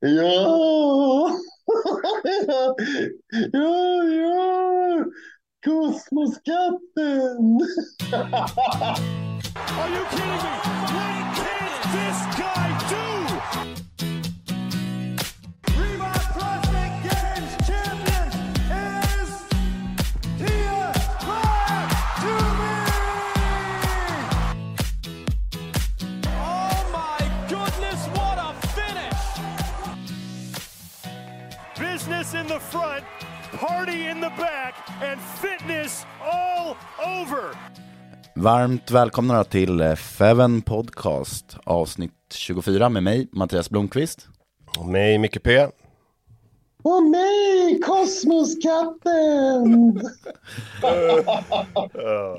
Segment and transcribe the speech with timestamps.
[0.00, 0.10] Ja!
[3.52, 5.04] ja, ja!
[5.64, 7.58] Kosmoskatten!
[9.78, 10.38] Are you kidding me?
[10.94, 11.27] What
[32.28, 33.04] Business in the front,
[33.60, 36.76] party in the back, and fitness all
[37.20, 37.44] over.
[38.34, 44.28] Varmt välkomna till eh, Feven Podcast avsnitt 24 med mig, Mattias Blomqvist.
[44.78, 45.66] Och mig, Micke P.
[46.82, 50.00] Och mig, Kosmoskatten!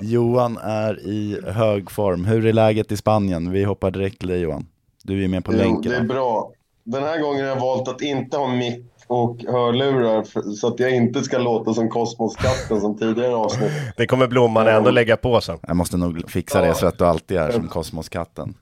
[0.00, 2.24] Johan är i hög form.
[2.24, 3.50] Hur är läget i Spanien?
[3.50, 4.66] Vi hoppar direkt till dig Johan.
[5.02, 5.92] Du är med på Jo, länken.
[5.92, 6.52] det är bra.
[6.84, 10.80] Den här gången har jag valt att inte ha mick och hörlurar för- så att
[10.80, 13.70] jag inte ska låta som Kosmoskatten som tidigare avsnitt.
[13.96, 15.58] Det kommer Blomman ändå lägga på sen.
[15.66, 18.54] Jag måste nog fixa det så att du alltid är som Kosmoskatten.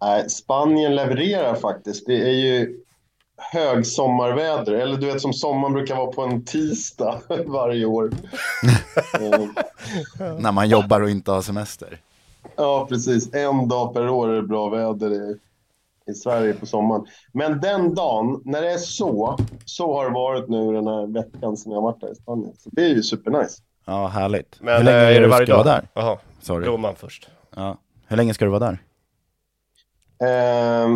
[0.00, 2.06] Nej, Spanien levererar faktiskt.
[2.06, 2.76] Det är ju
[3.52, 8.10] högsommarväder, eller du vet som sommaren brukar vara på en tisdag varje år.
[10.38, 11.98] När man jobbar och inte har semester.
[12.56, 13.34] Ja, precis.
[13.34, 15.36] En dag per år är det bra väder
[16.08, 17.06] i, Sverige på sommaren.
[17.32, 21.56] Men den dagen, när det är så, så har det varit nu den här veckan
[21.56, 22.52] som jag har varit där i Spanien.
[22.58, 23.62] Så det är ju supernice.
[23.84, 24.56] Ja, härligt.
[24.60, 25.64] Men Hur länge eh, är är det du varje ska dag?
[25.64, 25.88] vara där?
[25.94, 26.94] Jaha, Sorry.
[26.96, 27.28] Först.
[27.56, 27.76] Ja.
[28.06, 28.78] Hur länge ska du vara där?
[30.22, 30.88] Eh,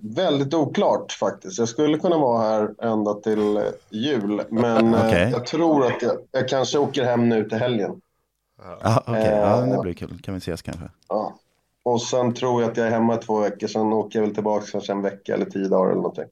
[0.00, 1.58] väldigt oklart faktiskt.
[1.58, 5.30] Jag skulle kunna vara här ända till eh, jul, men eh, Okej.
[5.32, 8.00] jag tror att jag, jag kanske åker hem nu till helgen.
[8.82, 9.26] Ja, okej.
[9.26, 9.76] Ja, Eh.
[9.76, 10.18] det blir kul.
[10.22, 10.84] Kan vi ses kanske?
[11.08, 11.34] Ja.
[11.86, 14.34] Och sen tror jag att jag är hemma i två veckor, sen åker jag väl
[14.34, 16.24] tillbaka kanske en vecka eller tio dagar eller någonting.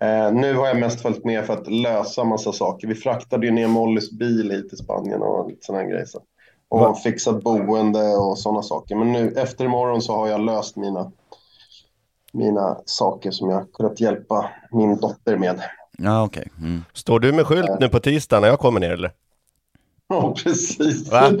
[0.00, 2.88] Eh, nu har jag mest följt med för att lösa massa saker.
[2.88, 6.06] Vi fraktade ju ner Mollys bil hit till Spanien och lite sådana här grejer.
[6.06, 6.22] Så.
[6.68, 6.94] Och Va?
[6.94, 8.96] fixat boende och sådana saker.
[8.96, 11.12] Men nu efter imorgon så har jag löst mina,
[12.32, 15.62] mina saker som jag kunnat hjälpa min dotter med.
[15.98, 16.50] Ja, okej.
[16.58, 16.84] Mm.
[16.92, 19.12] Står du med skylt nu på tisdag när jag kommer ner eller?
[20.08, 21.10] Ja, precis.
[21.10, 21.30] Va?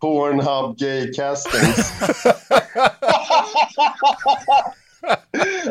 [0.00, 1.92] Pornhub gay castings.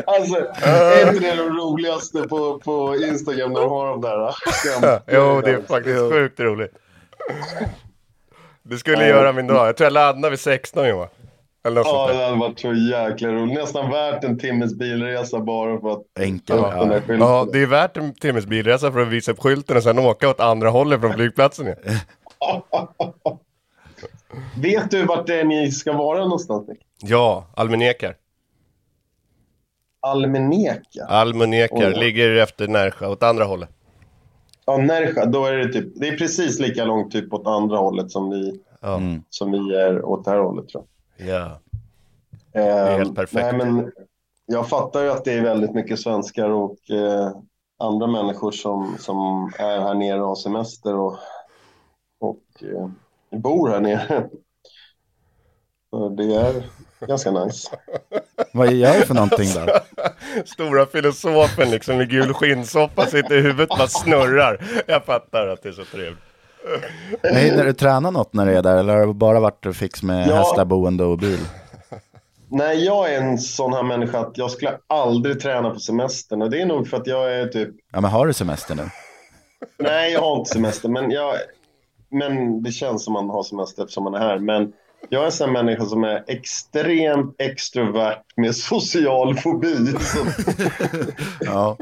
[0.06, 4.32] alltså, är inte det det roligaste på, på Instagram när de har de där?
[4.32, 5.02] skämt?
[5.12, 6.72] jo, det är faktiskt sjukt roligt.
[8.62, 9.68] Du skulle göra min dag.
[9.68, 11.08] Jag tror jag laddade vid 16 Johan.
[11.66, 13.54] Eller Ja, det hade varit så jäkla roligt.
[13.58, 16.58] Nästan värt en timmes bilresa bara för att Enkel.
[16.58, 17.00] ta upp den där Ja.
[17.00, 17.20] skylten.
[17.20, 20.28] Ja, det är värt en timmes bilresa för att visa upp skylten och sen åka
[20.28, 21.66] åt andra hållet från flygplatsen.
[24.62, 26.68] Vet du vart det är ni ska vara någonstans?
[27.02, 28.16] Ja, Almenekar.
[30.00, 31.04] Almeneka?
[31.08, 31.98] Almenekar Oj.
[31.98, 33.68] ligger efter Närsjö åt andra hållet.
[34.64, 35.26] Ja, Närsjö.
[35.26, 38.60] Då är det typ, det är precis lika långt typ åt andra hållet som vi.
[38.82, 39.22] Mm.
[39.30, 40.84] som vi är åt det här hållet tror
[41.16, 41.28] jag.
[41.28, 41.60] ja.
[42.52, 43.42] är helt perfekt.
[43.42, 43.92] Nej, men
[44.46, 47.32] jag fattar ju att det är väldigt mycket svenskar och eh,
[47.78, 51.16] andra människor som, som är här nere och har semester och,
[52.20, 52.88] och eh,
[53.30, 54.28] bor här nere.
[56.16, 56.62] Det är
[57.06, 57.70] ganska nice.
[58.52, 59.80] Vad gör du för någonting där?
[60.44, 64.64] Stora filosofen liksom i gul skinnsoffa sitter i huvudet bara snurrar.
[64.86, 66.18] Jag fattar att det är så trevligt.
[67.22, 70.02] Men Hinner du träna något när du är där eller har det bara varit fix
[70.02, 70.34] med Ja.
[70.36, 71.38] hästar, boende och bil?
[72.50, 76.50] Nej, jag är en sån här människa att jag skulle aldrig träna på semestern och
[76.50, 78.82] det är nog för att jag är typ Ja, men har du semester nu?
[79.78, 81.34] Nej, jag har inte semester, men, jag,
[82.10, 84.38] men det känns som man har semester eftersom man är här.
[84.38, 84.72] Men
[85.08, 89.76] jag är en sån människa som är extremt extrovert med social fobi.
[91.40, 91.76] Ja,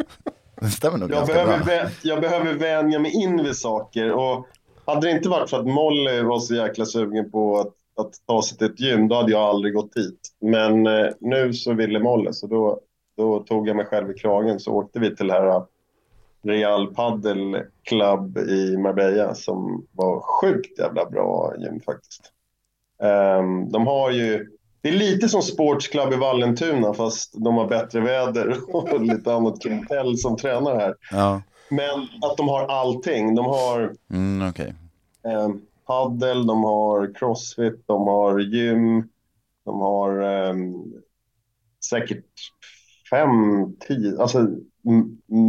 [0.60, 1.90] det stämmer nog jag, behöver, bra.
[2.02, 4.12] jag behöver vänja mig in vid saker.
[4.12, 4.46] Och
[4.84, 7.72] hade det inte varit för att Molly var så jäkla sugen på att,
[8.04, 10.20] att ta sig till ett gym, då hade jag aldrig gått dit.
[10.40, 12.80] Men eh, nu så ville Molly, så då,
[13.16, 15.62] då tog jag mig själv i kragen så åkte vi till det här
[16.42, 22.32] Real Padel Club i Marbella som var sjukt jävla bra gym faktiskt.
[23.02, 24.46] Ehm, de har ju,
[24.80, 29.34] det är lite som Sports Club i Vallentuna fast de har bättre väder och lite
[29.34, 30.94] annat klientell som tränar här.
[31.10, 33.34] Ja, Men att de har allting.
[33.34, 34.74] De har mm, okej.
[35.24, 35.48] eh,
[35.86, 39.08] paddel, de har crossfit, de har gym,
[39.64, 40.74] de har ehm,
[41.90, 42.24] säkert
[43.10, 43.30] fem,
[43.80, 44.46] tio, alltså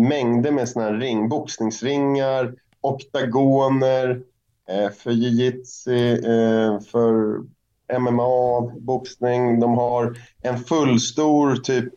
[0.10, 4.22] mängder med såna här ring, boxningsringar, oktagoner,
[4.70, 7.40] eh, för jiu-jitsu, eh, för
[8.00, 9.60] MMA, boxning.
[9.60, 11.94] De har en fullstor typ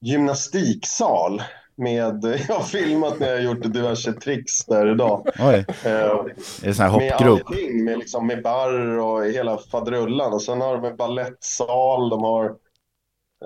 [0.00, 1.42] gymnastiksal
[1.76, 5.26] med, jag har filmat när jag har gjort diverse tricks där idag.
[5.38, 7.40] Oj, Eh, är det sån här med hoppgrop?
[7.46, 10.32] allting, med, liksom, med barr och hela faderullan.
[10.32, 12.56] Och sen har de en ballettsal, de har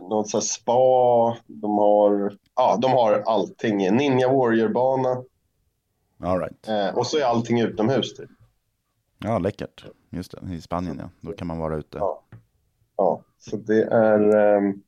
[0.01, 3.77] något så här spa, de har, ja, de har allting.
[3.97, 5.25] Ninja Warrior-bana
[6.23, 6.69] All right.
[6.69, 8.17] eh, och så är allting utomhus.
[8.17, 8.31] Typ.
[9.19, 9.85] Ja, läckert.
[10.11, 11.11] Just det, i Spanien ja.
[11.21, 11.99] Då kan man vara ute.
[11.99, 12.23] Ja.
[12.97, 14.83] Ja, så det är ehm,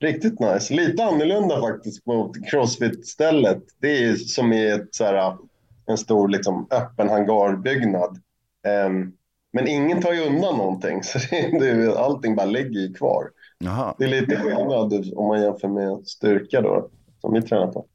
[0.00, 0.74] riktigt nice.
[0.74, 3.62] Lite annorlunda faktiskt mot Crossfit-stället.
[3.78, 5.36] Det är som i ett, så här,
[5.86, 8.18] en stor liksom, öppen hangarbyggnad.
[8.66, 9.12] Ehm,
[9.52, 13.30] men ingen tar ju undan någonting, så det, det, allting bara ligger ju kvar.
[13.64, 13.94] Jaha.
[13.98, 16.88] Det är lite skillnad om man jämför med styrka då,
[17.20, 17.86] som vi tränar på.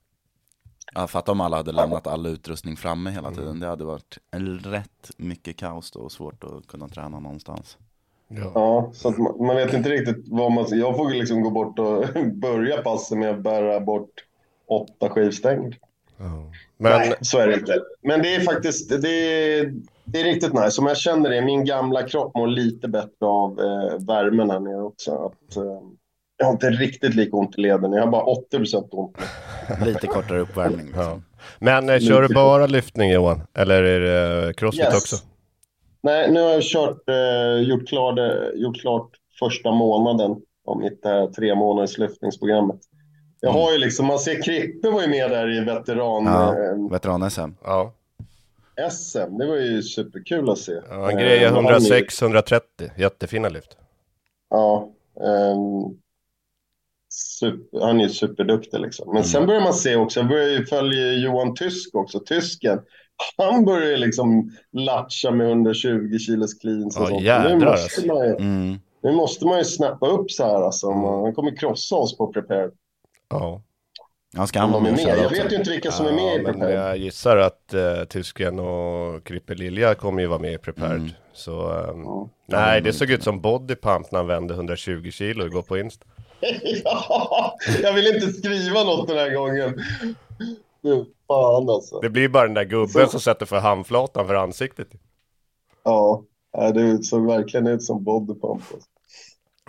[0.94, 3.60] Ja, fatta om alla hade lämnat all utrustning framme hela tiden.
[3.60, 7.78] Det hade varit en rätt mycket kaos då och svårt att kunna träna någonstans.
[8.28, 8.52] Ja.
[8.56, 10.66] Ja, så att man, man vet inte riktigt vad man...
[10.70, 14.26] Jag får liksom gå bort och börja passet med att bära bort
[14.68, 15.78] åtta skivstänger.
[16.18, 17.82] Men Nej, så är det inte.
[18.04, 19.74] Men det är faktiskt det är,
[20.06, 20.72] det är riktigt nice.
[20.72, 24.82] Som jag känner det, min gamla kropp mår lite bättre av eh, värmen här nere
[24.82, 25.12] också.
[25.12, 25.64] Att, eh,
[26.38, 27.94] jag har inte riktigt lika ont i leden.
[27.94, 29.18] Jag har bara 80 procent ont.
[29.86, 30.92] Lite kortare uppvärmning.
[30.96, 31.02] Ja.
[31.02, 31.24] Liksom.
[31.60, 33.42] Men eh, kör du bara lyftning Johan?
[33.54, 34.96] Eller är det eh, crossfit Yes.
[34.98, 35.16] också?
[36.02, 39.10] Nej, nu har jag kört, eh, gjort, klar det, gjort klart
[39.40, 40.36] första månaden
[40.68, 42.80] av mitt här tre månaders lyftningsprogrammet.
[43.46, 46.90] Jag har ju liksom, man ser Krippe var ju med där i veteran Ja, eh,
[46.92, 47.52] veteran-SM.
[47.64, 47.94] Ja.
[48.92, 49.38] SM.
[49.38, 50.72] Det var ju superkul att se.
[50.72, 52.62] ja han Eh, grejer han ju- 106-130.
[52.98, 53.78] Jättefina lyft.
[54.50, 54.90] Ja.
[55.22, 55.98] ehm,
[57.14, 59.14] super, han är ju superduktig liksom.
[59.14, 62.80] Men sen börjar man se också, jag börjar ju följa Johan Tysk också, tysken.
[63.38, 67.24] Han börjar ju liksom latcha med 120 kilos cleans och Ja, sånt.
[67.24, 68.02] jädrar, nu, alltså.
[68.02, 68.80] måste man ju, Mm.
[69.04, 70.92] nu måste man ju snappa upp så här alltså.
[70.92, 72.70] Man, han kommer krossa oss på Prepare.
[73.30, 73.62] Ja.
[74.48, 76.38] Ska han vara är med och Jag vet ju inte vilka som är med i
[76.38, 76.72] Ja, men Prepare.
[76.74, 80.92] jag gissar att uh, Tysken och Krippe Lilja kommer ju vara med i Prepared.
[80.98, 81.10] Mm.
[81.34, 82.30] Så, ehm, Ja.
[82.46, 86.06] nej, det såg ut som bodypump när han vände 120 kilo igår på Insta.
[86.84, 89.74] ja, jag vill inte skriva något den här gången.
[90.84, 92.00] Fy fan alltså.
[92.00, 94.88] Det blir bara den där gubben Så- som sätter för handflatan för ansiktet.
[95.84, 96.24] Ja,
[96.74, 98.44] det såg verkligen ut som bodypump.
[98.74, 98.90] Alltså.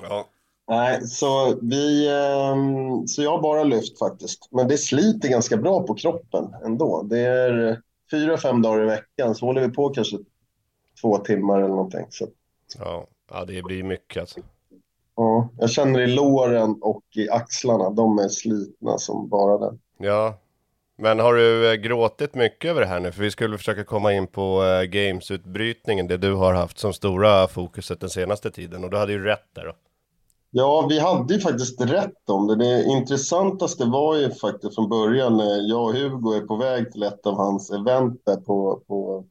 [0.02, 0.26] Ja.
[0.68, 4.48] Nej, så vi, ehm, så jag har bara lyft faktiskt.
[4.50, 7.02] Men det sliter ganska bra på kroppen ändå.
[7.02, 7.80] Det är
[8.10, 10.16] fyra, fem dagar i veckan, så håller vi på kanske
[11.00, 12.06] två timmar eller någonting.
[12.10, 12.26] Så,
[12.78, 13.06] Ja.
[13.30, 14.40] ja, det blir mycket alltså.
[15.16, 19.78] ja, jag känner i låren och i axlarna, de är slitna som bara den.
[19.98, 20.38] Ja,
[20.98, 23.12] men har du eh, gråtit mycket över det här nu?
[23.12, 27.48] För vi skulle försöka komma in på eh, gamesutbrytningen, det du har haft som stora
[27.48, 28.84] fokuset den senaste tiden.
[28.84, 29.72] Och du hade ju rätt där då.
[30.50, 32.56] Ja, vi hade ju faktiskt rätt om det.
[32.56, 37.02] Det intressantaste var ju faktiskt från början när jag och Hugo är på väg till
[37.02, 39.24] ett av hans event där på, på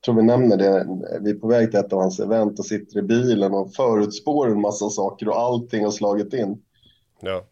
[0.00, 0.86] jag tror vi nämner det,
[1.20, 4.50] vi är på väg till ett av hans event och sitter i bilen och förutspår
[4.50, 6.62] en massa saker och allting har slagit in.
[7.20, 7.44] Ja.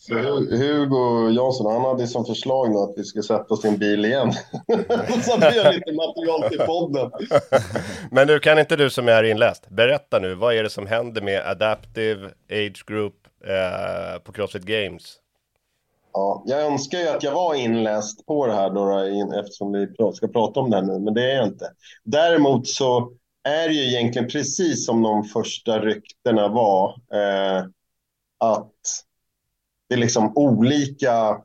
[0.00, 3.68] Så Hu- Hugo Jansson, han hade som förslag nu att vi ska sätta oss i
[3.68, 4.32] en bil igen.
[5.22, 7.10] så att vi har lite material till podden.
[8.10, 11.22] Men du, kan inte du som är inläst, berätta nu, vad är det som händer
[11.22, 13.14] med Adaptive Age Group
[13.44, 15.16] eh, på Crossfit Games?
[16.12, 18.98] Ja, jag önskar ju att jag var inläst på det här då,
[19.40, 21.72] eftersom vi ska prata om det här nu, men det är jag inte.
[22.04, 23.12] Däremot så
[23.48, 27.64] är det ju egentligen precis som de första ryktena var, eh,
[28.38, 29.04] att
[29.90, 31.40] det är liksom olika,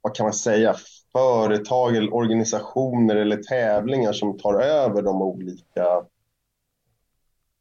[0.00, 0.74] vad kan man säga,
[1.12, 5.86] företag eller organisationer eller tävlingar som tar över de olika,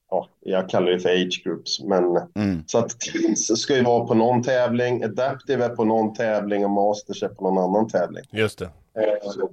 [0.10, 2.04] ja, jag kallar det för age groups, men
[2.36, 2.64] Mm.
[2.68, 6.72] så att Teams ska ju vara på någon tävling, Adaptive är på någon tävling och
[6.72, 8.24] Masters är på någon annan tävling.
[8.32, 8.66] Just det.
[8.66, 9.44] Eh,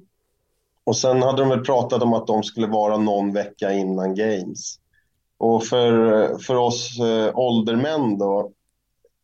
[0.84, 4.76] Och sen hade de väl pratat om att de skulle vara någon vecka innan Games.
[5.38, 8.52] Och för, för oss eh, åldermän då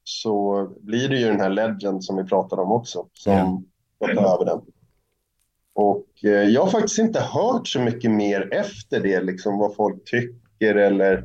[0.08, 4.06] så blir det ju den här Legend som vi pratade om också som Ja.
[4.06, 4.60] ska ta över den.
[5.75, 10.04] Och eh, jag har faktiskt inte hört så mycket mer efter det, liksom vad folk
[10.04, 11.25] tycker eller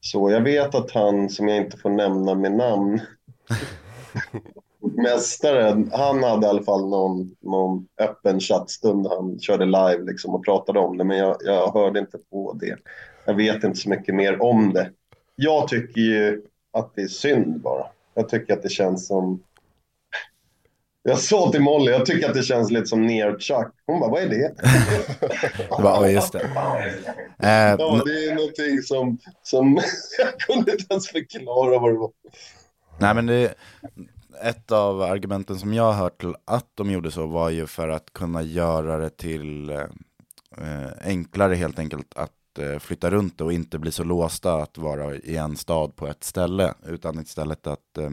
[0.00, 0.30] så.
[0.30, 3.00] Jag vet att han, som jag inte får nämna med namn,
[4.96, 10.44] mästaren, han hade i alla fall någon, någon öppen chattstund han körde live liksom och
[10.44, 12.76] pratade om det, men jag, jag hörde inte på det.
[13.26, 14.90] Jag vet inte så mycket mer om det.
[15.36, 17.86] Jag tycker ju att det är synd bara.
[18.14, 19.42] Jag tycker att det känns som...
[21.02, 23.74] Jag sa till Molly, jag tycker att det känns lite som nerchuck.
[23.86, 24.54] Hon bara, vad är det?
[25.76, 26.40] Det var, ja, just det.
[27.42, 29.74] Eh, Ja, det är någonting som, som
[30.18, 32.10] jag kunde inte ens förklara vad det var.
[32.98, 33.54] Nej men det,
[34.42, 37.88] ett av argumenten som jag har hört till att de gjorde så var ju för
[37.88, 39.86] att kunna göra det till eh,
[41.04, 45.14] enklare helt enkelt att Eh, flytta runt det och inte bli så låsta att vara
[45.14, 46.74] i en stad på ett ställe.
[46.86, 48.10] Utan istället att eh,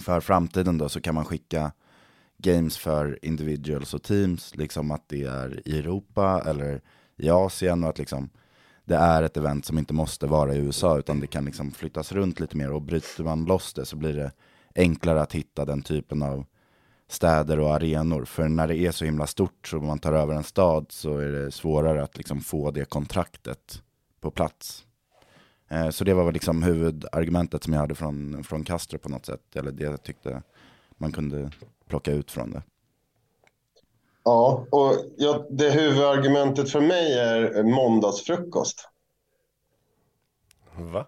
[0.00, 1.72] för framtiden då så kan man skicka
[2.38, 6.80] games för individuals och teams, liksom att det är i Europa eller
[7.16, 8.30] i Asien och att liksom
[8.84, 12.12] det är ett event som inte måste vara i USA utan det kan liksom flyttas
[12.12, 14.32] runt lite mer och bryter man loss det så blir det
[14.74, 16.46] enklare att hitta den typen av
[17.12, 18.24] städer och arenor.
[18.24, 21.28] För när det är så himla stort så man tar över en stad så är
[21.28, 23.82] det svårare att liksom få det kontraktet
[24.20, 24.84] på plats.
[25.68, 29.26] Eh, så det var väl liksom huvudargumentet som jag hade från, från Castro på något
[29.26, 29.56] sätt.
[29.56, 30.42] Eller det jag tyckte
[30.98, 31.50] man kunde
[31.88, 32.62] plocka ut från det.
[34.24, 38.88] Ja, och ja, det huvudargumentet för mig är måndagsfrukost.
[40.76, 41.06] Va?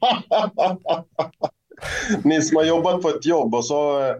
[2.24, 4.16] Ni som har jobbat på ett jobb och så eh,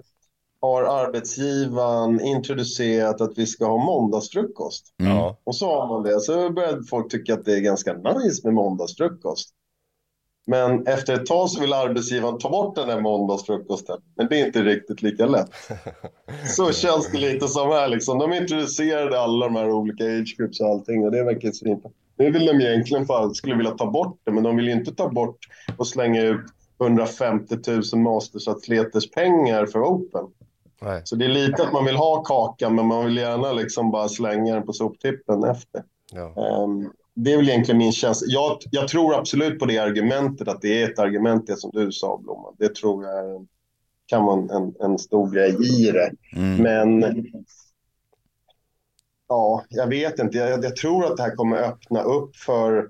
[0.67, 4.95] har arbetsgivaren introducerat att vi ska ha måndagsfrukost.
[5.01, 5.35] Mm.
[5.45, 6.21] Och så har man det.
[6.21, 9.51] Så börjar folk tycka att det är ganska nice med måndagsfrukost.
[10.47, 13.97] Men efter ett tag så vill arbetsgivaren ta bort den här måndagsfrukosten.
[14.17, 15.51] Men det är inte riktigt lika lätt.
[16.57, 18.19] Så känns det lite som här liksom.
[18.19, 21.91] De introducerade alla de här olika age groups och allting och det verkar svinbra.
[22.19, 24.95] Nu vill de egentligen för, skulle vilja ta bort det, men de vill ju inte
[24.95, 25.39] ta bort
[25.77, 26.45] och slänga ut
[26.81, 27.57] 150
[27.93, 30.25] 000 mastersatleters pengar för Open.
[30.81, 31.01] Nej.
[31.05, 34.09] Så det är lite att man vill ha kakan, men man vill gärna liksom bara
[34.09, 35.83] slänga den på soptippen efter.
[36.13, 36.27] Ja.
[36.27, 38.27] Ehm, det är väl egentligen min känsla.
[38.31, 41.93] Jag, jag tror absolut på det argumentet, att det är ett argument, det som du
[41.93, 42.55] sa, Blomman.
[42.59, 43.47] Det tror jag
[44.07, 46.13] kan vara en, en, en stor grej i det.
[46.33, 46.63] Mm.
[46.63, 47.15] Men
[49.29, 50.39] ja, jag vet inte.
[50.39, 52.89] Jag, jag tror att det här kommer öppna upp för,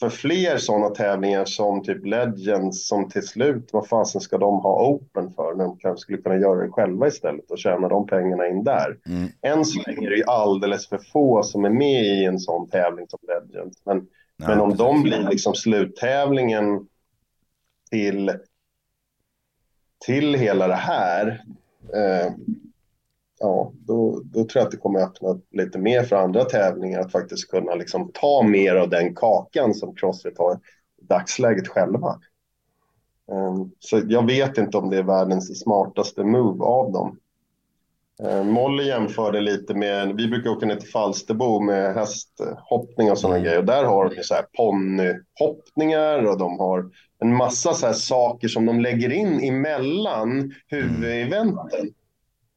[0.00, 4.88] för fler sådana tävlingar som typ Legends som till slut, vad fasen ska de ha
[4.88, 5.54] Open för?
[5.54, 8.98] När de kanske skulle kunna göra det själva istället och tjäna de pengarna in där.
[9.06, 9.28] Mm.
[9.42, 12.68] Än så länge är det ju alldeles för få som är med i en sån
[12.68, 13.78] tävling som Legends.
[13.84, 14.06] Men,
[14.42, 14.78] Ja, men om precis.
[14.86, 16.86] de blir liksom sluttävlingen
[17.90, 18.32] till,
[20.06, 21.44] till hela det här,
[21.94, 22.32] eh,
[23.40, 27.12] ja, då, då tror jag att det kommer öppna lite mer för andra tävlingar att
[27.12, 30.54] faktiskt kunna liksom ta mer av den kakan som Crossfit har
[31.02, 32.20] i dagsläget själva.
[33.30, 37.18] Eh, så jag vet inte om det är världens smartaste move av dem.
[38.22, 43.36] Eh, Molly jämförde lite med, vi brukar åka ner till Falsterbo med hästhoppning och sådana
[43.36, 43.44] Mm.
[43.44, 43.58] grejer.
[43.58, 48.48] Och där har de så här ponnyhoppningar och de har en massa så här saker
[48.48, 51.94] som de lägger in emellan huvudeventen.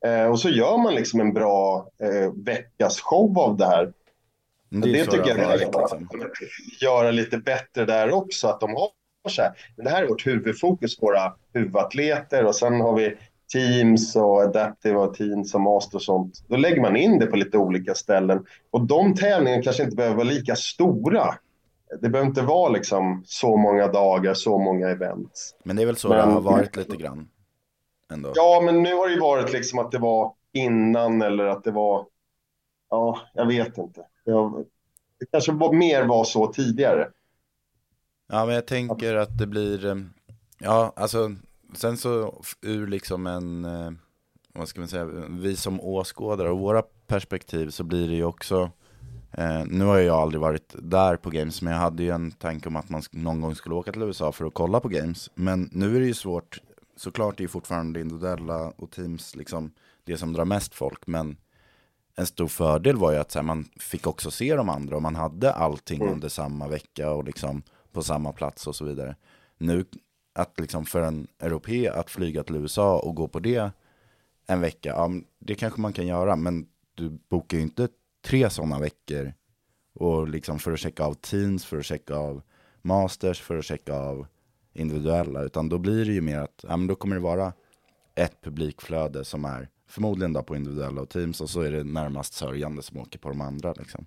[0.06, 3.94] Eh, och så gör man liksom en bra eh, veckas show av det här.
[4.70, 6.08] Det, är det tycker jag ska liksom.
[6.82, 8.48] göra lite bättre där också.
[8.48, 8.90] Att de har
[9.30, 13.18] så här, men det här är vårt huvudfokus, våra huvudatleter och sen har vi
[13.54, 16.44] teams och adaptive teams och master och sånt.
[16.48, 18.46] Då lägger man in det på lite olika ställen.
[18.72, 21.36] Och de tävlingarna kanske inte behöver vara lika stora.
[22.02, 25.56] Det behöver inte vara liksom så många dagar, så många events.
[25.64, 27.28] Men det är väl så Men- det har varit lite grann.
[28.14, 28.32] Ändå.
[28.36, 31.72] Ja, men nu har det ju varit liksom att det var innan eller att det
[31.72, 32.06] var...
[32.90, 34.02] Ja, jag vet inte.
[34.24, 34.66] Jag,
[35.20, 37.10] det kanske var, mer var så tidigare.
[38.28, 39.96] Ja, men jag tänker att det blir, eh,
[40.58, 41.36] ja, alltså,
[41.76, 43.92] sen så ur liksom en, eh,
[44.54, 48.70] vad ska man säga, vi som åskådare och våra perspektiv så blir det ju också,
[49.32, 52.68] eh, nu har jag aldrig varit där på Games, men jag hade ju en tanke
[52.70, 55.30] om att man någon gång skulle åka till USA för att kolla på Games.
[55.36, 56.62] Men nu är det ju svårt,
[56.96, 59.72] såklart är fortfarande individuella och teams liksom
[60.04, 61.38] det som drar mest folk, men
[62.16, 65.16] en stor fördel var ju att här, man fick också se de andra och man
[65.16, 66.14] hade allting Mm.
[66.14, 69.16] under samma vecka och liksom på samma plats och så vidare.
[69.58, 69.86] Nu,
[70.34, 73.72] att liksom för en europé att flyga till USA och gå på det
[74.48, 75.10] en vecka, ja,
[75.40, 77.88] det kanske man kan göra, men du bokar ju inte
[78.26, 79.34] tre sådana veckor
[79.94, 82.42] och liksom för att checka av teams, för att checka av
[82.82, 84.28] masters, för att checka av
[84.74, 87.54] individuella, utan då blir det ju mer att, ja men då kommer det vara
[88.16, 92.34] ett publikflöde som är förmodligen då på individuella och teams och så är det närmast
[92.34, 94.06] sörjande som åker på de andra liksom.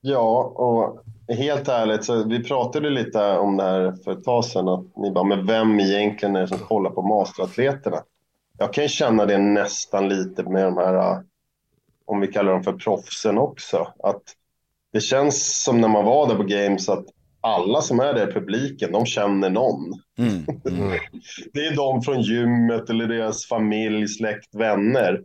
[0.00, 4.68] Ja, och helt ärligt, så vi pratade lite om det här för ett tag sedan,
[4.68, 8.02] att ni bara, men vem egentligen är det som kollar på masteratleterna?
[8.58, 11.24] Jag kan ju känna det nästan lite med de här,
[12.04, 14.22] om vi kallar dem för proffsen också, att
[14.92, 17.04] det känns som när man var där på Games att
[17.40, 19.92] alla som är där i publiken, de känner någon.
[20.18, 20.44] Mm.
[20.68, 20.98] Mm.
[21.52, 25.22] Det är de från gymmet eller deras familj, släkt, vänner.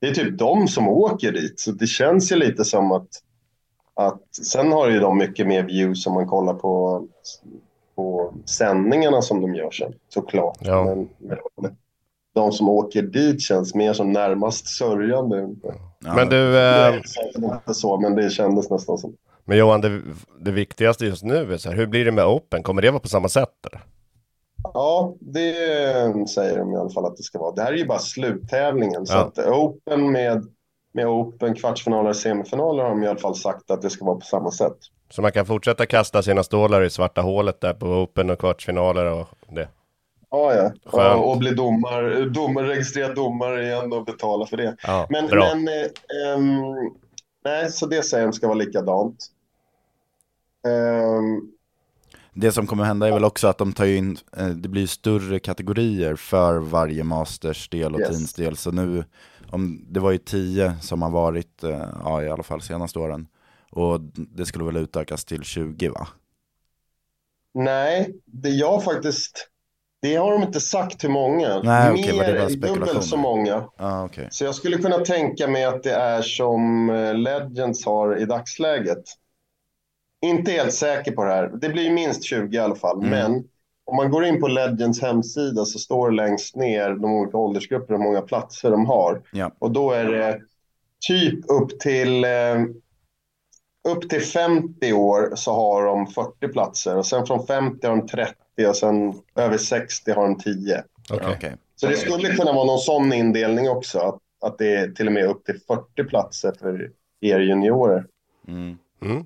[0.00, 1.60] Det är typ de som åker dit.
[1.60, 3.08] Så det känns ju lite som att,
[3.94, 7.04] att sen har ju de mycket mer views om man kollar på,
[7.96, 10.58] på sändningarna som de gör sen, såklart.
[10.60, 10.84] Ja.
[10.84, 11.08] Men,
[11.56, 11.76] men
[12.34, 15.48] de som åker dit känns mer som närmast sörjande.
[16.04, 19.16] Ja, Men du, Det eh, är inte så, men det kändes nästan som.
[19.48, 20.02] Men Johan, det,
[20.40, 22.62] det viktigaste just nu är så här, hur blir det med Open?
[22.62, 23.80] Kommer det vara på samma sätt eller?
[24.62, 25.54] Ja, det
[26.28, 27.54] säger de i alla fall att det ska vara.
[27.54, 29.06] Det här är ju bara sluttävlingen.
[29.06, 29.20] Så Ja.
[29.20, 30.46] att Open med,
[30.94, 34.14] med Open, kvartsfinaler och semifinaler har de i alla fall sagt att det ska vara
[34.16, 34.76] på samma sätt.
[35.10, 39.04] Så man kan fortsätta kasta sina stålar i svarta hålet där på Open och kvartsfinaler
[39.12, 39.68] och det.
[40.30, 40.72] Ja, ja.
[40.92, 44.76] Ja och bli domar, domar, registrerad domare igen och betala för det.
[44.82, 46.60] Ja, Men, men eh, ehm,
[47.44, 49.16] nej, så det säger de ska vara likadant.
[50.68, 51.52] Ehm,
[52.34, 55.38] Det som kommer hända är väl också att de tar in, eh, det blir större
[55.38, 58.08] kategorier för varje Masters-del och Yes.
[58.08, 58.56] Teams-del.
[58.56, 59.04] Så nu,
[59.50, 63.26] om, det var ju tio som har varit, eh, ja i alla fall senaste åren.
[63.70, 66.08] Och det skulle väl utökas till 20 va?
[67.54, 69.48] nej, det jag faktiskt...
[70.02, 71.60] Det har de inte sagt hur många.
[71.62, 73.64] Nej, okej, Mer det dubbelt så många.
[73.78, 74.28] Ja okej.
[74.30, 79.02] Så jag skulle kunna tänka mig att det är som eh, Legends har i dagsläget.
[80.26, 81.48] Inte helt säker på det här.
[81.48, 82.98] Det blir minst 20 i alla fall.
[82.98, 83.10] Mm.
[83.10, 83.44] Men
[83.86, 87.94] om man går in på Legends hemsida så står det längst ner de olika åldersgrupper
[87.94, 89.22] och hur många platser de har.
[89.32, 89.52] Ja.
[89.58, 90.40] Och då är det
[91.08, 92.62] typ upp till, eh,
[93.88, 96.96] upp till 50 år så har de 40 platser.
[96.96, 98.34] Och sen från 50 har de 30
[98.68, 100.84] och sen över 60 har de 10.
[101.10, 101.34] Okej.
[101.36, 101.56] Okej.
[101.76, 103.98] Så det skulle kunna vara någon sån indelning också.
[103.98, 108.06] Att, att det är till och med upp till 40 platser för er juniorer.
[108.48, 108.78] Mm.
[109.02, 109.24] Mm.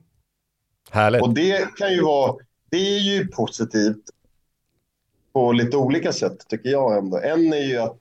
[0.91, 1.23] Härligt.
[1.23, 2.37] Och det kan ju vara,
[2.71, 4.03] det är ju positivt
[5.33, 7.19] på lite olika sätt tycker jag ändå.
[7.19, 8.01] En är ju att,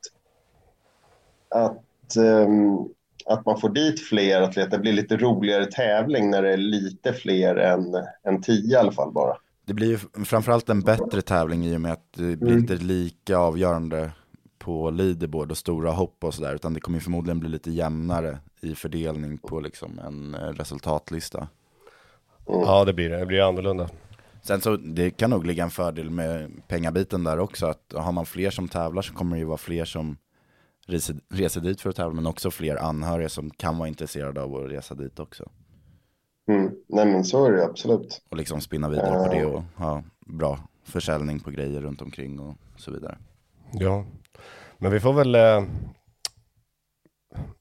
[1.49, 2.77] att, ehm,
[3.25, 4.71] att man får dit fler atleter.
[4.71, 8.91] Det blir lite roligare tävling när det är lite fler än, än 10 i alla
[8.91, 9.37] fall bara.
[9.65, 12.59] Det blir ju framförallt en bättre tävling i och med att det blir Mm.
[12.59, 14.11] inte lika avgörande
[14.59, 16.55] på leaderboard och stora hopp och sådär.
[16.55, 20.51] Utan det kommer ju förmodligen bli lite jämnare i fördelning på liksom en eh,
[22.45, 22.71] resultatlista.
[22.71, 23.17] Ja, det blir det.
[23.17, 23.89] Det blir annorlunda.
[24.41, 28.25] Sen så, det kan nog ligga en fördel med pengabiten där också, att har man
[28.25, 30.17] fler som tävlar så kommer det ju vara fler som
[30.87, 34.55] reser, reser dit för att tävla, men också fler anhöriga som kan vara intresserade av
[34.55, 35.49] att resa dit också.
[36.49, 36.71] Mm.
[36.87, 38.21] Nej men så är det absolut.
[38.29, 42.55] Och liksom spinna vidare på det och ha bra försäljning på grejer runt omkring och
[42.77, 43.17] så vidare.
[43.71, 44.05] Ja,
[44.77, 45.63] men vi får väl eh,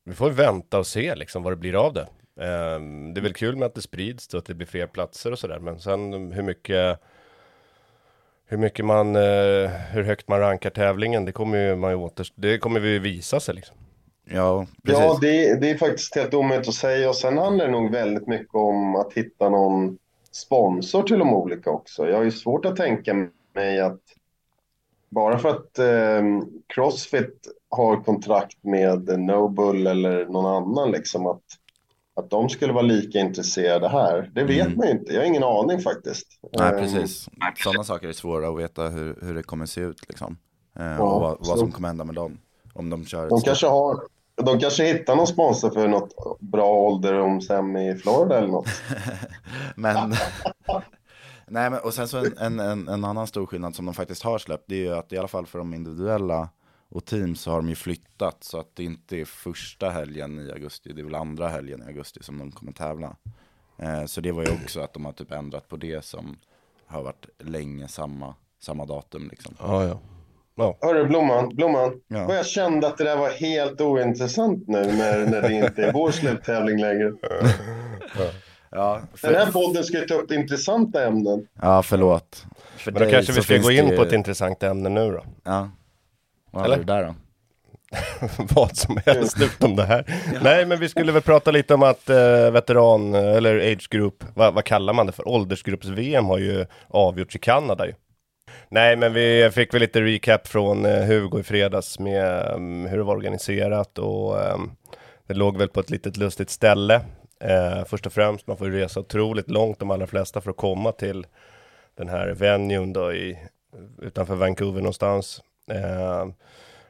[0.04, 2.08] Vi får vänta och se liksom vad det blir av det.
[2.40, 2.80] Eh,
[3.14, 5.38] det är väl kul med att det sprids och att det blir fler platser och
[5.38, 7.00] sådär, men sen hur mycket
[8.46, 12.26] hur mycket man, eh, hur högt man rankar tävlingen, det kommer ju man ju åter,
[12.34, 13.76] det kommer vi visa sig liksom.
[14.24, 15.00] Ja, precis.
[15.00, 17.08] Ja, det, det är faktiskt helt omöjligt att säga.
[17.08, 19.98] Och sen handlar det nog väldigt mycket om att hitta någon
[20.32, 22.08] sponsor till de olika också.
[22.08, 24.00] Jag har ju svårt att tänka mig att
[25.08, 26.22] bara för att eh,
[26.66, 31.42] Crossfit har kontrakt med Noble eller någon annan, liksom att,
[32.20, 34.30] att de skulle vara lika intresserade här.
[34.34, 34.78] Det vet Mm.
[34.78, 35.12] man ju inte.
[35.12, 36.26] Jag har ingen aning faktiskt.
[36.58, 37.28] Nej, Eh, precis.
[37.56, 40.36] Sådana saker är svåra att veta hur, hur det kommer se ut liksom.
[40.78, 42.38] Eh, Ja, och vad, vad som kommer hända med dem.
[42.74, 44.00] Om de kör De kanske har
[44.44, 48.66] de kanske hittar någon sponsor för något bra ålderdomshem i Florida eller något.
[49.76, 50.10] Men,
[51.48, 54.22] nej men och sen så en, en, en, en annan stor skillnad som de faktiskt
[54.22, 56.48] har släppt, det är ju att i alla fall för de individuella
[56.90, 60.52] och team så har de ju flyttat så att det inte är första helgen i
[60.52, 63.16] augusti, det är väl andra helgen i augusti som de kommer tävla.
[63.78, 66.38] Eh, så det var ju också att de har typ ändrat på det som
[66.86, 69.54] har varit länge samma, samma datum liksom.
[69.58, 70.00] Ja, ja.
[70.54, 72.00] Ja, Hörru Blomman, Blomman.
[72.08, 72.26] Ja.
[72.26, 75.92] Och jag kände att det där var helt ointressant nu när, när det inte är
[75.92, 77.12] vår sluttävling längre.
[78.72, 81.46] Ja, Den här för, podden ska ju ta upp intressanta ämnen.
[81.62, 82.46] ja förlåt.
[82.76, 85.24] För men då kanske vi ska gå in det- på ett intressant ämne nu då.
[85.44, 85.70] Ja.
[86.50, 86.76] Vad Eller?
[86.76, 87.14] du där då?
[88.54, 90.04] vad som helst utom det här.
[90.42, 94.24] Nej, men vi skulle väl prata lite om att eh, veteran, eh, eller age group,
[94.34, 95.28] vad, vad kallar man det för?
[95.28, 97.94] Åldersgrupps-VM har ju avgjorts i Kanada ju.
[98.68, 102.96] Nej, men vi fick väl lite recap från eh, Hugo i fredags med um, hur
[102.96, 104.70] det var organiserat och ehm,
[105.26, 107.00] det låg väl på ett litet lustigt ställe.
[107.40, 110.56] Eh, först och främst, man får ju resa otroligt långt de allra flesta för att
[110.56, 111.26] komma till
[111.96, 113.38] den här venuen då i,
[114.02, 115.42] utanför Vancouver någonstans.
[115.70, 116.26] Eh,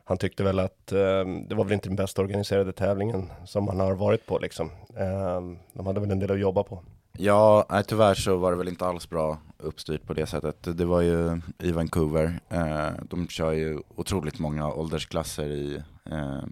[0.05, 3.81] han tyckte väl att eh, det var väl inte den bäst organiserade tävlingen som han
[3.81, 4.71] har varit på liksom.
[4.97, 5.41] Eh,
[5.73, 6.83] de hade väl en del att jobba på.
[7.13, 10.79] Ja, nej, tyvärr så var det väl inte alls bra uppstyrt på det sättet.
[10.79, 12.41] Det var ju i Vancouver.
[12.49, 16.45] Eh, de kör ju otroligt många åldersklasser i, eh,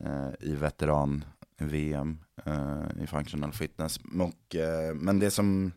[0.00, 2.18] eh, i veteran-VM
[3.02, 4.00] i functional fitness.
[4.20, 4.56] Och,
[4.94, 5.72] men det som,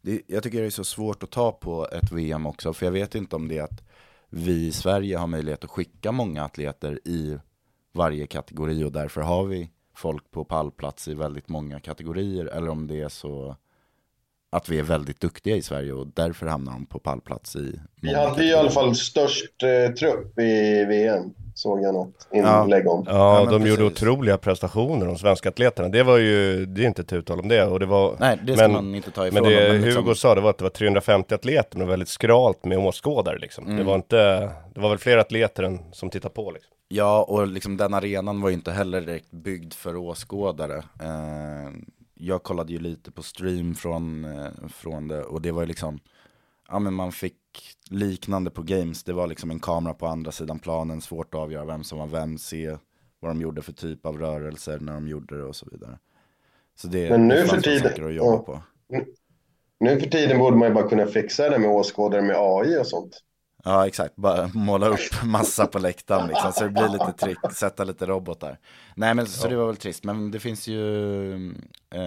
[0.00, 2.92] Det, jag tycker det är så svårt att ta på ett VM också, för jag
[2.92, 3.82] vet inte om det är att
[4.34, 7.38] vi i Sverige har möjlighet att skicka många atleter i
[7.92, 12.86] varje kategori och därför har vi folk på pallplats i väldigt många kategorier, eller om
[12.86, 13.56] det är så
[14.50, 18.14] att vi är väldigt duktiga i Sverige och därför hamnar de på pallplats i Vi
[18.14, 23.04] hade i alla fall störst eh, trupp i VM, såg jag något inlägg om.
[23.08, 24.02] Ja, Ja, de gjorde precis.
[24.02, 25.88] otroliga prestationer, de svenska atleterna.
[25.88, 27.64] Det var ju, det är inte ett uttal om det.
[27.66, 30.04] Och det var, Nej, det ska men, man inte ta ifrån Men det men liksom-
[30.04, 33.64] Hugo sa, det var att det var 350 atleter, men väldigt skralt med åskådare liksom.
[33.64, 33.76] Mm.
[33.76, 34.16] Det var inte,
[34.74, 36.72] det var väl fler atleter än som tittade på liksom.
[36.88, 40.76] Ja, och liksom den arenan var ju inte heller direkt byggd för åskådare.
[41.02, 41.70] Eh,
[42.14, 45.98] jag kollade ju lite på stream från, eh, från det och det var ju liksom,
[46.70, 47.34] ja men man fick
[47.90, 51.64] liknande på games, det var liksom en kamera på andra sidan planen, svårt att avgöra
[51.64, 52.76] vem som var vem, se
[53.20, 55.98] vad de gjorde för typ av rörelser när de gjorde det och så vidare.
[56.74, 58.38] Så det, Men nu för tiden- att jobba ja.
[58.38, 58.62] på.
[59.80, 62.86] Nu för tiden borde man ju bara kunna fixa det med åskådare med AI och
[62.86, 63.20] sånt.
[63.64, 67.84] Ja exakt, bara måla upp massa på läktaren liksom, så det blir lite trick, sätta
[67.84, 68.58] lite robotar.
[68.94, 71.34] Nej men så det var väl trist, men det finns ju
[71.94, 72.00] eh,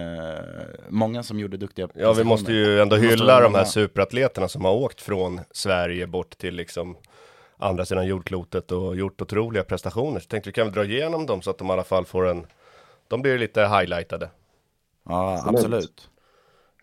[0.88, 4.72] många som gjorde duktiga Ja, vi måste ju ändå hylla de här superatleterna som har
[4.72, 6.96] åkt från Sverige bort till liksom
[7.58, 10.20] andra sidan jordklotet och gjort otroliga prestationer.
[10.20, 12.28] Så tänkte vi kan väl dra igenom dem så att de i alla fall får
[12.28, 12.46] en,
[13.08, 14.30] de blir lite highlightade.
[15.08, 16.08] Ja, Absolut.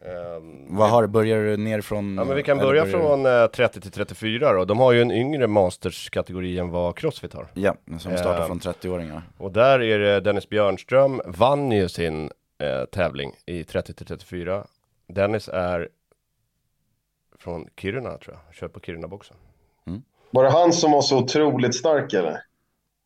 [0.05, 2.15] Ehm, Vad har du, börjar du ner från?
[2.17, 4.65] Ja men vi kan börja börjar- från eh, 30 till 34 då.
[4.65, 7.47] De har ju en yngre masterskategori än vad Crossfit har.
[7.53, 8.47] Ja, som startar Ehm.
[8.47, 9.21] från 30-åringar.
[9.37, 14.63] Och där är det Dennis Björnström vann ju sin eh, tävling i 30 till 34.
[15.07, 15.89] Dennis är
[17.39, 19.37] från Kiruna tror jag, kör på Kiruna-boxen.
[20.31, 22.39] Var det han som var så otroligt stark eller?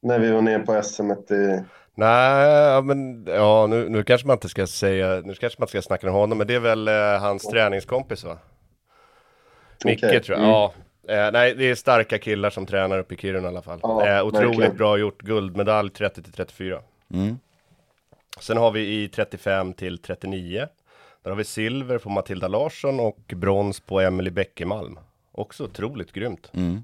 [0.01, 1.63] När vi var nere på SM i...
[1.97, 5.81] Nej, men ja, nu, nu kanske man inte ska säga, nu kanske man inte ska
[5.81, 8.38] snacka med honom, men det är väl eh, hans träningskompis va?
[9.86, 10.51] Micke Okej, tror jag, mm.
[10.51, 10.73] ja.
[11.07, 13.79] Eh, nej, det är starka killar som tränar uppe i Kiruna i alla fall.
[13.83, 14.77] Ja, eh, otroligt verkligen.
[14.77, 16.81] bra gjort, guldmedalj 30 till 34.
[17.13, 17.39] Mm.
[18.39, 20.67] Sen har vi i 35 till 39.
[21.23, 24.99] Där har vi silver på Matilda Larsson och brons på Emily Bäckemalm.
[25.31, 26.51] Också otroligt grymt.
[26.53, 26.83] Mm.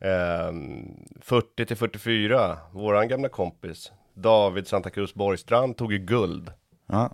[0.00, 6.52] Ehm, 40 till 44, våran gamla kompis David Santa Cruz Borgstrand tog ju guld.
[6.86, 7.10] Ja.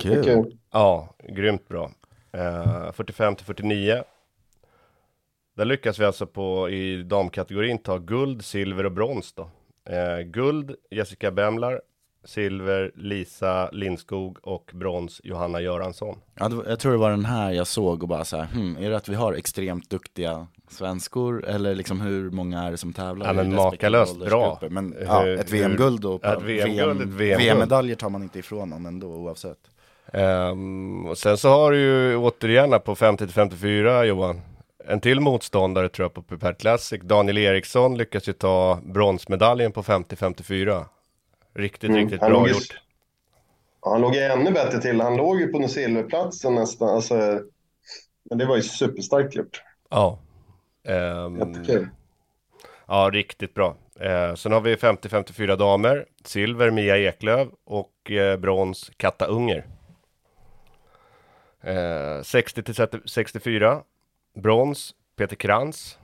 [0.00, 0.58] Kul.
[0.70, 1.90] Ja, grymt bra.
[2.32, 4.02] Eh, 45 till 49.
[5.56, 9.50] Där lyckas vi alltså på i damkategorin ta guld, silver och brons då.
[9.84, 11.80] Eh, guld Jessica Bemlar,
[12.24, 16.18] silver Lisa Lindskog och brons Johanna Göransson.
[16.34, 18.90] Ja, jag tror det var den här jag såg och bara så här, hmm, är
[18.90, 23.26] det att vi har extremt duktiga svenskor eller liksom hur många är det som tävlar
[23.26, 24.58] Ja, men makalöst bra.
[24.70, 27.12] Men ja, Hur- ett VM-guld och Ett VM-guld, ett VM-guld.
[27.48, 29.58] VM-medaljer tar man inte ifrån någon ändå oavsett.
[30.12, 34.40] Ehm, och sen så har du ju återigen på 50 till 54 Johan.
[34.88, 37.00] En till motståndare tror jag på Prepare Classic.
[37.02, 40.84] Daniel Eriksson lyckas ju ta bronsmedaljen på 50-54.
[41.54, 42.80] Riktigt, Mm, riktigt bra gjort.
[43.82, 45.00] Ja, Han låg ju ännu bättre till.
[45.00, 46.88] Han låg ju på silverplatsen nästan.
[46.88, 47.40] Alltså,
[48.30, 49.62] men det var ju superstarkt gjort.
[49.90, 50.18] Ja.
[50.86, 51.88] Ehm, Jättekul.
[52.86, 53.76] ja, riktigt bra.
[54.00, 56.06] Eh, sen har vi 50-54 damer.
[56.24, 59.66] Silver Mia Eklöv och eh, brons Katta Unger.
[61.60, 62.74] Eh, 60 till
[63.06, 63.82] 64.
[64.34, 65.98] Brons Peter Krantz.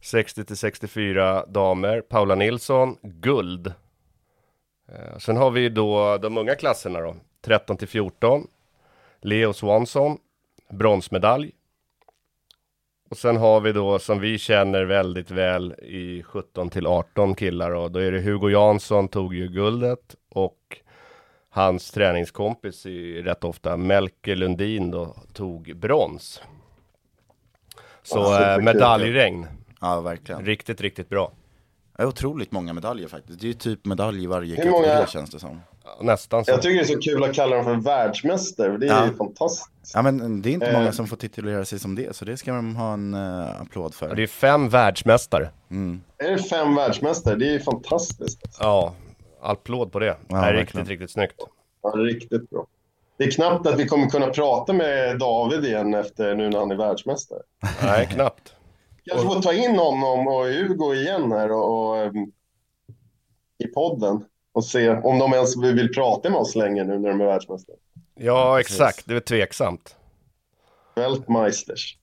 [0.00, 2.00] 60 till 64 damer.
[2.00, 2.96] Paula Nilsson.
[3.02, 3.66] Guld.
[4.88, 7.16] Eh, sen har vi då de unga klasserna då.
[7.40, 8.46] 13 till 14.
[9.20, 10.18] Leo Swanson.
[10.70, 11.52] Bronsmedalj.
[13.10, 17.70] Och sen har vi då som vi känner väldigt väl i 17 till 18 killar
[17.70, 20.58] och då är det Hugo Jansson tog ju guldet och
[21.50, 26.42] hans träningskompis i rätt ofta Melker Lundin då tog brons.
[28.02, 29.46] Så Ja, eh, medaljregn,
[29.80, 30.44] Ja, verkligen.
[30.44, 31.32] riktigt, riktigt bra.
[31.96, 33.40] Det är otroligt många medaljer faktiskt.
[33.40, 35.60] Det är ju typ medalj i varje kategori känns det som.
[36.00, 36.50] Nästan så.
[36.50, 38.76] Jag tycker det är så kul att kalla dem för världsmästare.
[38.78, 39.06] Det är Ja.
[39.06, 39.94] ju fantastiskt.
[39.94, 40.78] Ja men det är inte Eh.
[40.78, 43.94] många som får titulera sig som det, så det ska de ha en uh, applåd
[43.94, 44.14] för.
[44.14, 45.50] Det är fem världsmästare.
[45.70, 46.00] Mm.
[46.18, 47.34] Är det fem världsmästare?
[47.36, 48.40] Det är ju fantastiskt.
[48.60, 48.94] Ja,
[49.40, 50.16] applåd på det.
[50.28, 50.60] det är verkligen.
[50.60, 51.40] riktigt, riktigt snyggt.
[51.82, 52.66] Ja, riktigt bra.
[53.16, 56.70] Det är knappt att vi kommer kunna prata med David igen efter nu när han
[56.70, 57.40] är världsmästare.
[57.82, 58.54] Nej, knappt.
[59.04, 62.14] Kanske får ta in honom och Hugo igen här och, och, ehm,
[63.58, 64.24] i podden
[64.58, 67.76] och se om de ens vill prata med oss längre nu när de är världsmästare.
[68.14, 69.06] Ja, exakt.
[69.06, 69.96] Det är tveksamt.
[70.96, 71.98] Weltmeisters.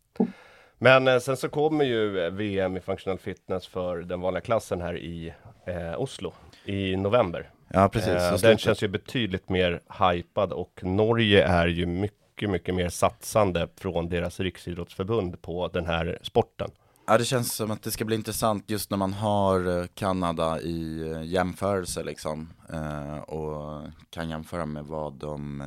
[0.78, 4.82] Men eh, sen så kommer ju eh, VM i functional fitness för den vanliga klassen
[4.82, 5.34] här i
[5.66, 6.34] eh, Oslo
[6.66, 7.50] i november.
[7.68, 12.50] Ja precis, Eh, den känns ju betydligt mer hypad och Norge är ju mycket mycket,
[12.50, 16.72] mycket mer satsande från deras riksidrottsförbund på den här sporten.
[17.08, 20.60] Ja, det känns som att det ska bli intressant just när man har eh, Kanada
[20.62, 22.54] i eh, jämförelse liksom.
[22.74, 25.64] Eh, och kan jämföra med vad de,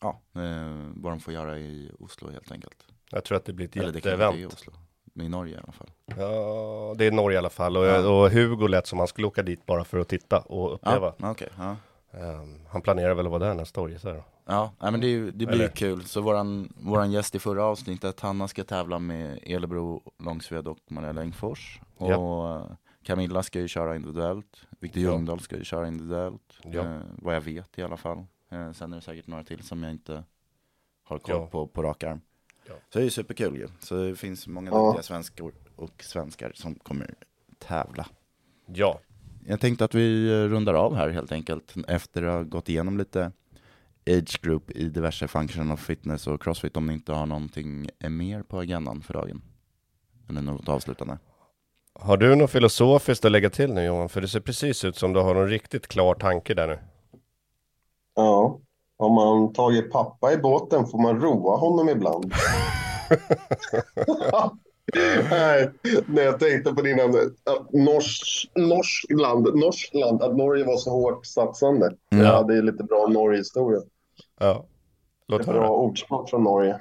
[0.00, 0.20] ja,
[0.94, 2.84] vad de får göra i Oslo helt enkelt.
[3.10, 4.52] Jag tror att det blir ett Eller det inte är i jätteevent.
[4.52, 4.72] Oslo,
[5.14, 5.90] i Norge i alla fall.
[6.16, 7.76] Ja, det är Norge i alla fall.
[7.76, 8.08] Och, Ja.
[8.08, 11.14] och Hugo lät som han skulle åka dit bara för att titta och uppleva.
[11.18, 11.48] Ja, okej.
[11.58, 11.76] ja.
[12.12, 14.24] Ehm, han planerar väl att vara där nästa år gissar jag.
[14.50, 15.68] Ja, nej, men det, är ju- det blir ju Eller?
[15.68, 16.04] kul.
[16.04, 21.20] Så våran, våran gäst i förra avsnittet, Hanna ska tävla med Elebro, Långsved och Maria
[21.22, 21.80] Engfors.
[21.96, 22.56] Och Ja.
[22.56, 24.66] eh, Camilla ska ju köra individuellt.
[24.80, 25.10] Victor Ja.
[25.12, 26.58] Ljungdahl ska ju köra individuellt.
[26.62, 26.80] Ja.
[26.80, 28.18] Eh, vad jag vet i alla fall.
[28.50, 30.24] Eh, sen är det säkert några till som jag inte
[31.04, 31.46] har koll Ja.
[31.46, 32.20] på på rak arm.
[32.66, 32.74] Ja.
[32.92, 33.68] Så det är ju superkul ju.
[33.80, 34.86] Så det finns många Ja.
[34.86, 37.14] duktiga svenskor och svenskar som kommer
[37.58, 38.06] tävla.
[38.66, 39.00] Ja,
[39.46, 42.98] Jag tänkte att vi eh, rundar av här helt enkelt efter att ha gått igenom
[42.98, 43.32] lite
[44.08, 48.42] age group i diverse function of fitness och crossfit om ni inte har någonting mer
[48.42, 49.42] på agendan för dagen.
[50.28, 51.18] Eller något avslutande.
[51.94, 54.08] Har du något filosofiskt att lägga till nu Johan?
[54.08, 56.78] För det ser precis ut som du har en riktigt klar tanke där nu.
[58.14, 58.60] Ja.
[58.98, 62.32] Har man tagit pappa i båten får man roa honom ibland.
[65.30, 65.70] Nej,
[66.06, 71.94] när jag tänkte på dina, att Nors, Norskland, Norskland, att Norge var så hårt satsande.
[72.08, 72.18] Ja.
[72.18, 73.80] Ja, det är lite bra Norge-historia.
[74.40, 74.64] Ja.
[75.28, 75.68] Låt Ett bra höra.
[75.70, 76.78] ordspråk från Norge.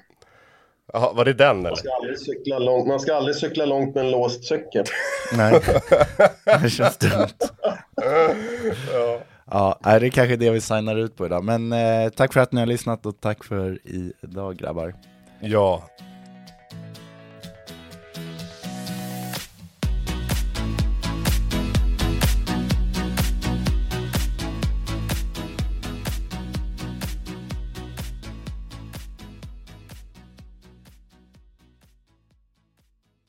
[0.94, 1.70] Jaha, var det den eller?
[1.70, 4.86] Man ska aldrig cykla långt, man ska aldrig cykla långt med en låst cykel.
[5.38, 5.62] Nej,
[6.62, 7.28] det känns dumt.
[8.94, 9.20] Ja.
[9.52, 11.44] Ja, det är kanske det vi signar ut på idag.
[11.44, 13.80] Men eh, tack för att ni har lyssnat och tack för
[14.22, 14.94] idag grabbar.
[15.40, 15.84] Ja,